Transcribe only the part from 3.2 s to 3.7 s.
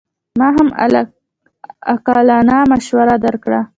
درکړه.